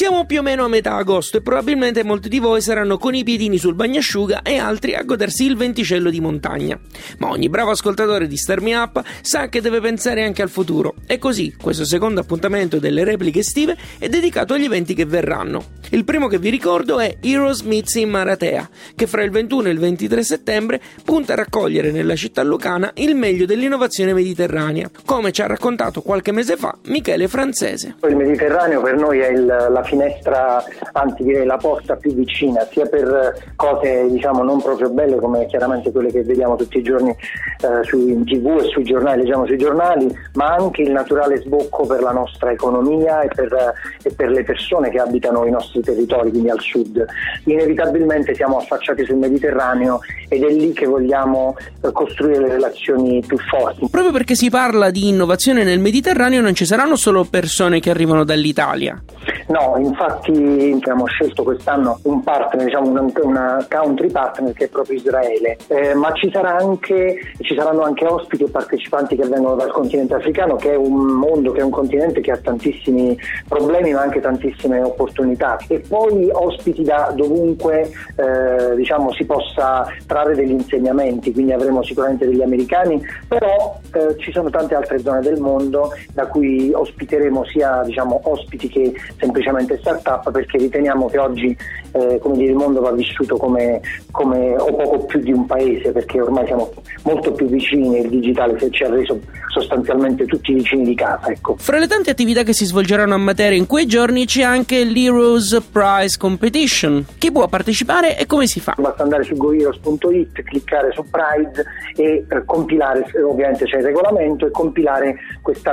[0.00, 3.22] Siamo più o meno a metà agosto e probabilmente molti di voi saranno con i
[3.22, 6.80] piedini sul bagnasciuga e altri a godersi il venticello di montagna.
[7.18, 10.94] Ma ogni bravo ascoltatore di Star Me Up sa che deve pensare anche al futuro.
[11.06, 15.64] E così, questo secondo appuntamento delle repliche estive è dedicato agli eventi che verranno.
[15.90, 19.72] Il primo che vi ricordo è Heroes Meets in Maratea, che fra il 21 e
[19.72, 25.42] il 23 settembre punta a raccogliere nella città lucana il meglio dell'innovazione mediterranea, come ci
[25.42, 27.96] ha raccontato qualche mese fa Michele Francese.
[28.08, 32.86] Il Mediterraneo per noi è il, la finestra, anzi direi la porta più vicina, sia
[32.86, 37.82] per cose diciamo non proprio belle come chiaramente quelle che vediamo tutti i giorni eh,
[37.82, 42.00] su, in tv e sui giornali, leggiamo sui giornali, ma anche il naturale sbocco per
[42.00, 46.50] la nostra economia e per, e per le persone che abitano i nostri territori, quindi
[46.50, 47.04] al sud.
[47.44, 53.38] Inevitabilmente siamo affacciati sul Mediterraneo ed è lì che vogliamo eh, costruire le relazioni più
[53.38, 53.88] forti.
[53.90, 58.24] Proprio perché si parla di innovazione nel Mediterraneo non ci saranno solo persone che arrivano
[58.24, 59.02] dall'Italia.
[59.48, 64.96] No, infatti abbiamo scelto quest'anno un partner, diciamo una, una country partner che è proprio
[64.96, 70.14] Israele, eh, ma ci, anche, ci saranno anche ospiti e partecipanti che vengono dal continente
[70.14, 73.18] africano, che è un mondo, che è un continente che ha tantissimi
[73.48, 75.58] problemi ma anche tantissime opportunità.
[75.68, 82.26] E poi ospiti da dovunque eh, diciamo, si possa trarre degli insegnamenti, quindi avremo sicuramente
[82.26, 87.82] degli americani, però eh, ci sono tante altre zone del mondo da cui ospiteremo sia
[87.84, 91.56] diciamo, ospiti che semplicemente start-up perché riteniamo che oggi
[91.92, 93.80] eh, come dire, il mondo va vissuto come,
[94.10, 98.08] come, o poco più di un paese perché ormai siamo molto più vicini e il
[98.08, 99.18] digitale ci ha reso
[99.48, 101.28] sostanzialmente tutti vicini di casa.
[101.28, 101.56] Ecco.
[101.58, 105.60] Fra le tante attività che si svolgeranno a Matera in quei giorni c'è anche l'Heroes
[105.70, 107.04] Prize Competition.
[107.18, 108.74] Chi può partecipare e come si fa?
[108.78, 111.64] Basta andare su goheroes.it, cliccare su Prize
[111.96, 115.16] e eh, compilare, ovviamente c'è il regolamento, e compilare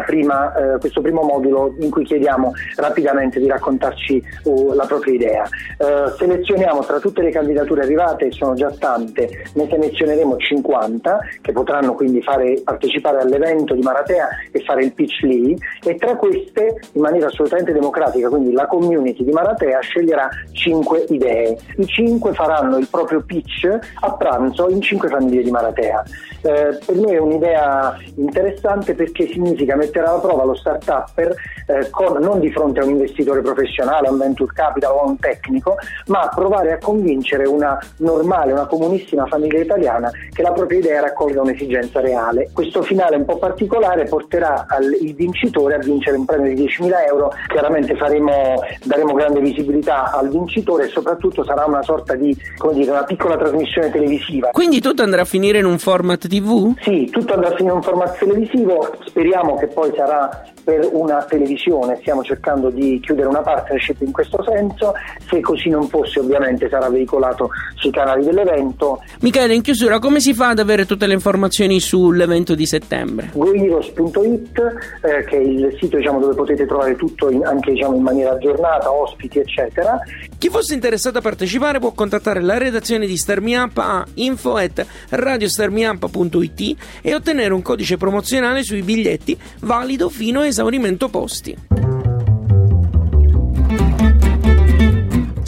[0.06, 5.50] prima, eh, questo primo modulo in cui chiediamo rapidamente di raccontarci uh, la propria idea.
[5.78, 11.94] Uh, selezioniamo tra tutte le candidature arrivate, sono già tante, ne selezioneremo 50 che potranno
[11.94, 17.02] quindi fare, partecipare all'evento di Maratea e fare il pitch lì e tra queste in
[17.02, 21.58] maniera assolutamente democratica, quindi la community di Maratea sceglierà 5 idee.
[21.78, 23.66] I 5 faranno il proprio pitch
[24.02, 26.04] a pranzo in 5 famiglie di Maratea.
[26.42, 31.36] Eh, per me è un'idea interessante perché significa mettere alla prova lo start-upper
[31.68, 33.67] eh, con, non di fronte a un investitore professionale,
[34.08, 35.76] a un venture capital o un tecnico,
[36.08, 41.42] ma provare a convincere una normale, una comunissima famiglia italiana che la propria idea raccolga
[41.42, 42.50] un'esigenza reale.
[42.54, 47.08] Questo finale un po' particolare porterà al, il vincitore a vincere un premio di 10.000
[47.08, 52.74] euro, chiaramente faremo, daremo grande visibilità al vincitore e soprattutto sarà una sorta di, come
[52.74, 54.50] dire, una piccola trasmissione televisiva.
[54.52, 56.74] Quindi tutto andrà a finire in un format TV?
[56.82, 61.24] Sì, tutto andrà a finire in un format televisivo, speriamo che poi sarà per una
[61.24, 64.92] televisione, stiamo cercando di chiudere una partnership in questo senso,
[65.30, 69.02] se così non fosse ovviamente sarà veicolato sui canali dell'evento.
[69.22, 73.30] Michele, in chiusura come si fa ad avere tutte le informazioni sull'evento di settembre?
[73.32, 74.62] goheroes.it
[75.04, 78.32] eh, che è il sito diciamo, dove potete trovare tutto in, anche diciamo, in maniera
[78.32, 79.98] aggiornata, ospiti eccetera.
[80.38, 87.54] Chi fosse interessato a partecipare può contattare la redazione di StarMeUp a info.radiostarmiup.it e ottenere
[87.54, 91.56] un codice promozionale sui biglietti valido fino a esaurimento posti.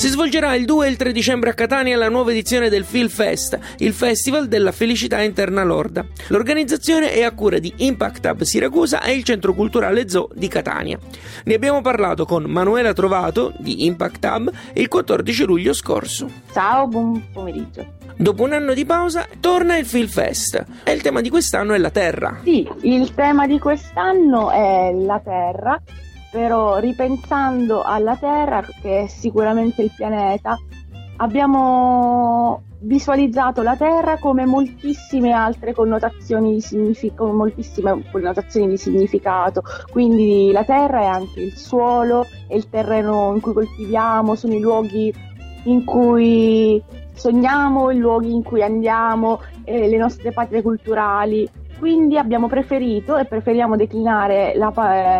[0.09, 3.11] Si svolgerà il 2 e il 3 dicembre a Catania la nuova edizione del Phil
[3.11, 6.03] Fest, il Festival della Felicità Interna Lorda.
[6.29, 10.97] L'organizzazione è a cura di Impact Hub Siracusa e il Centro Culturale Zoo di Catania.
[11.43, 16.27] Ne abbiamo parlato con Manuela Trovato di Impact Hub il 14 luglio scorso.
[16.53, 17.97] Ciao, buon pomeriggio.
[18.17, 21.77] Dopo un anno di pausa torna il Phil Fest e il tema di quest'anno è
[21.77, 22.39] la Terra.
[22.41, 25.79] Sì, il tema di quest'anno è la Terra
[26.31, 30.57] però ripensando alla Terra, che è sicuramente il pianeta,
[31.17, 39.63] abbiamo visualizzato la Terra come moltissime altre connotazioni di, signific- moltissime connotazioni di significato.
[39.91, 44.59] Quindi la Terra è anche il suolo, è il terreno in cui coltiviamo, sono i
[44.59, 45.13] luoghi
[45.63, 46.81] in cui
[47.13, 51.49] sogniamo, i luoghi in cui andiamo, eh, le nostre patrie culturali.
[51.79, 54.71] Quindi abbiamo preferito e preferiamo declinare la,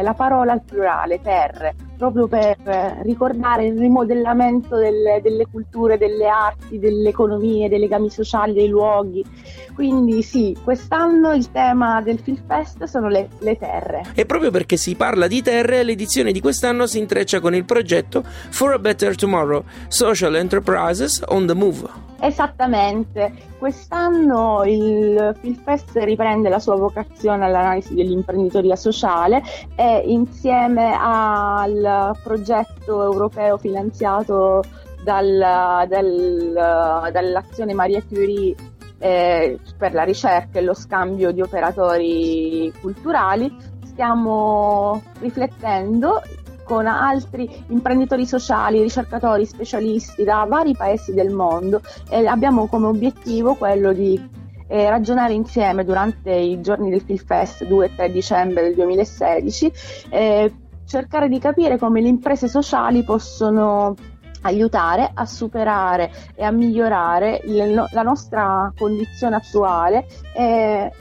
[0.04, 2.58] la parola al plurale, terre, proprio per
[3.04, 9.26] ricordare il rimodellamento delle, delle, culture, delle arti, delle economie, dei legami sociali, dei luoghi.
[9.74, 14.04] Quindi sì, quest'anno il tema del Film Fest sono le, le terre.
[14.14, 18.22] E proprio perché si parla di terre, l'edizione di quest'anno si intreccia con il progetto
[18.26, 22.09] For a Better Tomorrow, Social Enterprises on the Move.
[22.21, 29.42] Esattamente, quest'anno il Filfest riprende la sua vocazione all'analisi dell'imprenditoria sociale
[29.75, 34.63] e insieme al progetto europeo finanziato
[35.01, 38.54] dal, dal, dall'azione Maria Curie
[39.00, 46.22] eh, per la ricerca e lo scambio di operatori culturali stiamo riflettendo
[46.69, 51.81] con altri imprenditori sociali, ricercatori, specialisti da vari paesi del mondo
[52.12, 54.30] e abbiamo come obiettivo quello di
[54.68, 59.71] eh, ragionare insieme durante i giorni del Filfest 2 e 3 dicembre del 2016,
[60.12, 60.54] eh,
[60.86, 63.95] cercare di capire come le imprese sociali possono
[64.42, 70.06] aiutare a superare e a migliorare il, la nostra condizione attuale
[70.36, 70.92] e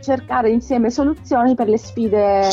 [0.00, 2.48] cercare insieme soluzioni per le sfide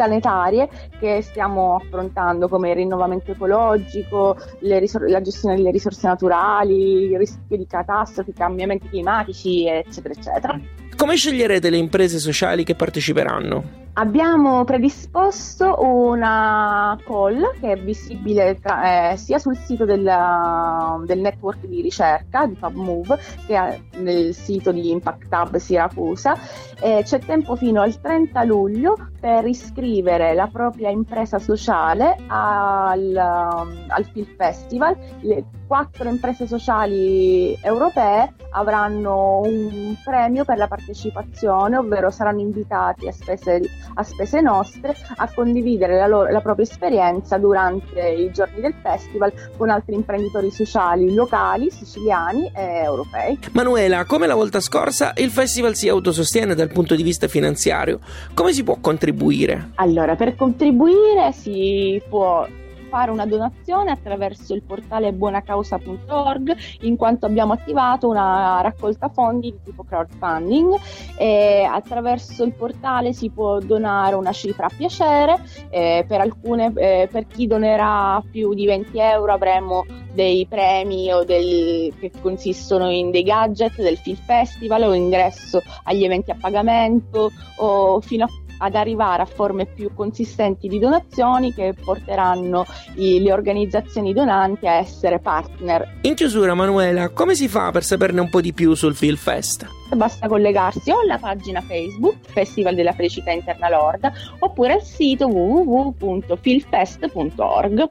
[0.00, 0.68] planetarie
[0.98, 7.56] che stiamo affrontando come il rinnovamento ecologico, risor- la gestione delle risorse naturali, il rischio
[7.58, 10.60] di catastrofi, cambiamenti climatici, eccetera, eccetera.
[10.96, 13.79] Come sceglierete le imprese sociali che parteciperanano?
[13.94, 21.66] Abbiamo predisposto una call che è visibile tra, eh, sia sul sito della, del network
[21.66, 26.34] di ricerca di PubMove che nel sito di Impact Hub Siracusa.
[26.80, 34.04] Eh, c'è tempo fino al 30 luglio per iscrivere la propria impresa sociale al, al
[34.12, 34.96] Film Festival.
[35.20, 43.12] Le quattro imprese sociali europee avranno un premio per la partecipazione, ovvero saranno invitati a
[43.12, 43.60] spese
[43.94, 49.32] a spese nostre a condividere la, loro, la propria esperienza durante i giorni del festival
[49.56, 53.38] con altri imprenditori sociali locali, siciliani e europei.
[53.52, 58.00] Manuela, come la volta scorsa, il festival si autosostiene dal punto di vista finanziario.
[58.34, 59.70] Come si può contribuire?
[59.76, 62.44] Allora, per contribuire si può
[62.90, 69.58] fare una donazione attraverso il portale buonacausa.org in quanto abbiamo attivato una raccolta fondi di
[69.64, 70.74] tipo crowdfunding
[71.16, 75.38] e attraverso il portale si può donare una cifra a piacere
[75.70, 81.22] eh, per, alcune, eh, per chi donerà più di 20 euro avremo dei premi o
[81.22, 87.30] del, che consistono in dei gadget del Film Festival o ingresso agli eventi a pagamento
[87.56, 88.28] o fino a
[88.62, 92.64] ad arrivare a forme più consistenti di donazioni che porteranno
[92.96, 95.98] i, le organizzazioni donanti a essere partner.
[96.02, 99.66] In chiusura, Manuela, come si fa per saperne un po' di più sul Film Fest?
[99.94, 107.88] Basta collegarsi o alla pagina Facebook Festival della Felicità Interna Lorda oppure al sito www.filfest.org.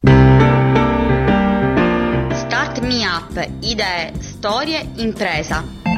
[2.34, 5.89] Start Me Up, idee, storie, impresa.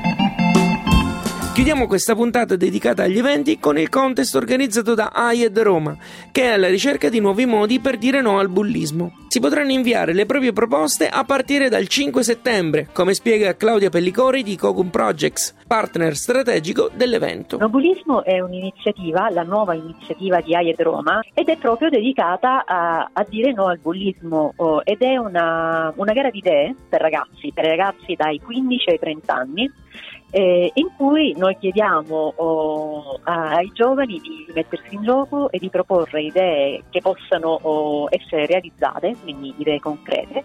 [1.61, 5.95] Chiudiamo questa puntata dedicata agli eventi con il contest organizzato da AIED Roma,
[6.31, 9.11] che è alla ricerca di nuovi modi per dire no al bullismo.
[9.27, 14.41] Si potranno inviare le proprie proposte a partire dal 5 settembre, come spiega Claudia Pellicori
[14.41, 17.59] di Cogum Projects, partner strategico dell'evento.
[17.59, 23.11] No bullismo è un'iniziativa, la nuova iniziativa di AIED Roma, ed è proprio dedicata a,
[23.13, 27.51] a dire no al bullismo oh, ed è una, una gara di idee per ragazzi,
[27.53, 29.71] per ragazzi dai 15 ai 30 anni
[30.31, 36.23] eh, in cui noi chiediamo oh, ai giovani di mettersi in gioco e di proporre
[36.23, 40.43] idee che possano oh, essere realizzate, quindi idee concrete,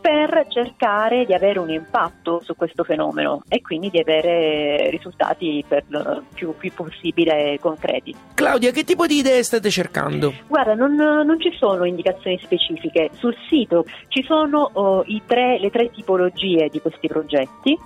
[0.00, 5.84] per cercare di avere un impatto su questo fenomeno e quindi di avere risultati per
[6.34, 8.14] più, più possibile concreti.
[8.34, 10.32] Claudia, che tipo di idee state cercando?
[10.46, 13.10] Guarda, non, non ci sono indicazioni specifiche.
[13.12, 17.78] Sul sito ci sono oh, tre, le tre tipologie di questi progetti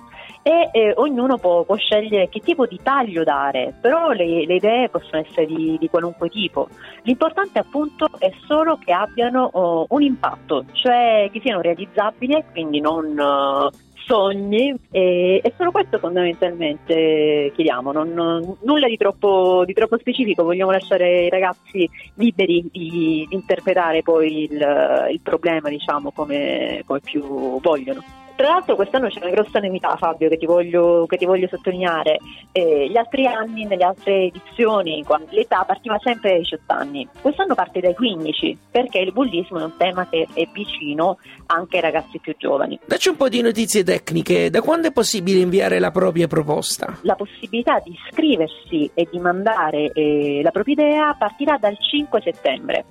[0.47, 4.89] e eh, ognuno può, può, scegliere che tipo di taglio dare, però le, le idee
[4.89, 6.67] possono essere di, di, qualunque tipo.
[7.01, 13.17] L'importante appunto è solo che abbiano oh, un impatto, cioè che siano realizzabili, quindi non
[13.17, 13.75] uh,
[14.05, 20.43] sogni e, e, solo questo fondamentalmente chiediamo, non, non, nulla di troppo, di troppo, specifico,
[20.43, 26.99] vogliamo lasciare i ragazzi liberi di, di interpretare poi il, il problema diciamo come, come
[26.99, 28.24] più vogliono.
[28.35, 32.17] Tra l'altro quest'anno c'è una grossa novità Fabio che ti voglio, che ti voglio sottolineare.
[32.51, 37.07] Eh, gli altri anni, nelle altre edizioni, l'età partiva sempre dai 18 anni.
[37.21, 41.81] Quest'anno parte dai 15 perché il bullismo è un tema che è vicino anche ai
[41.81, 42.77] ragazzi più giovani.
[42.85, 44.49] Dacci un po' di notizie tecniche.
[44.49, 46.97] Da quando è possibile inviare la propria proposta?
[47.03, 52.85] La possibilità di iscriversi e di mandare eh, la propria idea partirà dal 5 settembre.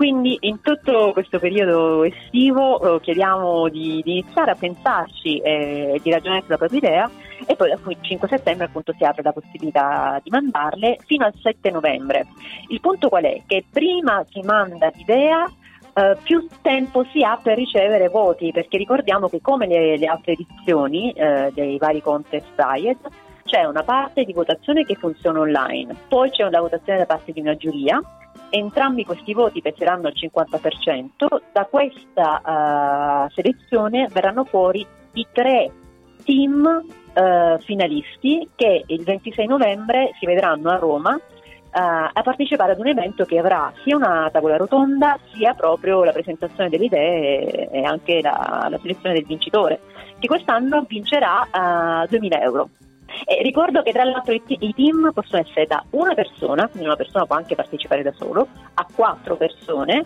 [0.00, 5.52] Quindi in tutto questo periodo estivo eh, chiediamo di, di, iniziare a pensarci e
[5.92, 7.10] eh, di ragionare sulla propria idea
[7.44, 11.70] e poi dal 5 settembre appunto si apre la possibilità di mandarle fino al 7
[11.70, 12.28] novembre.
[12.68, 13.42] Il punto qual è?
[13.46, 15.44] Che prima si manda l'idea
[15.92, 20.34] Uh, più tempo si ha per ricevere voti, perché ricordiamo che come le, le altre
[20.34, 22.98] edizioni uh, dei vari contest diet
[23.42, 27.40] c'è una parte di votazione che funziona online, poi c'è una votazione da parte di
[27.40, 28.00] una giuria
[28.50, 35.70] entrambi questi voti peseranno al 50%, da questa uh, selezione verranno fuori i tre
[36.24, 41.18] team uh, finalisti che il 26 novembre si vedranno a Roma
[41.72, 46.10] Uh, a partecipare ad un evento che avrà sia una tavola rotonda sia proprio la
[46.10, 49.78] presentazione delle idee e, anche la, la, selezione del vincitore,
[50.18, 51.46] che quest'anno vincerà
[52.02, 52.70] uh, 2000 euro.
[53.24, 56.96] E ricordo che tra l'altro i, i, team possono essere da una persona, quindi una
[56.96, 60.04] persona può anche partecipare da solo, a quattro persone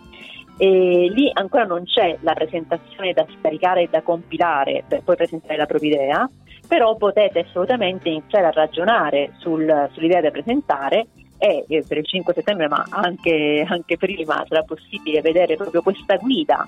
[0.56, 5.56] e lì ancora non c'è la presentazione da scaricare e da compilare per poi presentare
[5.56, 6.30] la propria idea,
[6.66, 11.06] però potete assolutamente iniziare a ragionare sul, sull'idea da presentare
[11.38, 16.16] e eh, per il 5 settembre, ma anche, anche prima, sarà possibile vedere proprio questa
[16.16, 16.66] guida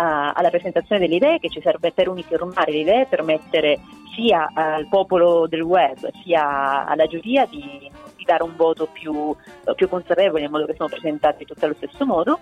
[0.00, 3.80] alla presentazione delle idee che ci serve per uniformare le idee, permettere
[4.14, 9.34] sia al popolo del web sia alla giuria di, di dare un voto più,
[9.74, 12.40] più consapevole in modo che siano presentati tutti allo stesso modo.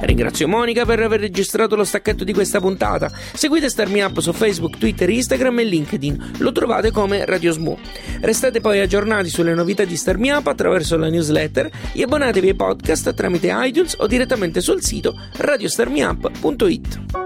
[0.00, 3.10] Ringrazio Monica per aver registrato lo stacchetto di questa puntata.
[3.34, 6.32] Seguite Starmi Up su Facebook, Twitter, Instagram e LinkedIn.
[6.38, 7.78] Lo trovate come Radio Smo.
[8.20, 13.12] Restate poi aggiornati sulle novità di Starmi Up attraverso la newsletter e abbonatevi ai podcast
[13.14, 17.25] tramite iTunes o direttamente sul sito radiostarmiup.it.